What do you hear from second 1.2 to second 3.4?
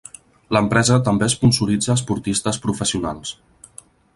esponsoritza esportistes professionals.